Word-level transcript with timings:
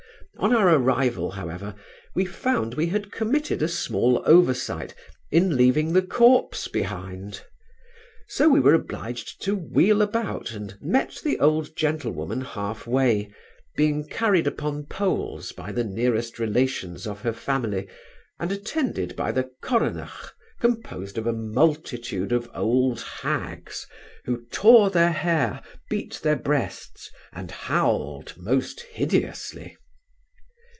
On 0.37 0.55
our 0.55 0.69
arrival, 0.75 1.31
however, 1.31 1.75
we 2.15 2.25
found 2.25 2.73
we 2.73 2.87
had 2.87 3.11
committed 3.11 3.61
a 3.61 3.67
small 3.67 4.23
oversight, 4.25 4.95
in 5.29 5.55
leaving 5.55 5.93
the 5.93 6.01
corpse 6.01 6.67
behind; 6.67 7.43
so 8.27 8.47
we 8.49 8.59
were 8.61 8.73
obliged 8.73 9.41
to 9.43 9.55
wheel 9.55 10.01
about, 10.01 10.51
and 10.53 10.77
met 10.81 11.19
the 11.23 11.37
old 11.39 11.75
gentlewoman 11.75 12.41
half 12.41 12.87
way, 12.87 13.31
being 13.75 14.07
carried 14.07 14.47
upon 14.47 14.85
poles 14.85 15.51
by 15.51 15.71
the 15.71 15.83
nearest 15.83 16.39
relations 16.39 17.05
of 17.05 17.21
her 17.21 17.33
family, 17.33 17.87
and 18.39 18.51
attended 18.51 19.15
by 19.15 19.31
the 19.31 19.51
coronach, 19.61 20.31
composed 20.59 21.19
of 21.19 21.27
a 21.27 21.33
multitude 21.33 22.31
of 22.31 22.49
old 22.55 23.01
hags, 23.01 23.85
who 24.25 24.43
tore 24.47 24.89
their 24.89 25.11
hair, 25.11 25.61
beat 25.89 26.21
their 26.23 26.37
breasts, 26.37 27.11
and 27.31 27.51
howled 27.51 28.33
most 28.37 28.79
hideously. 28.79 29.77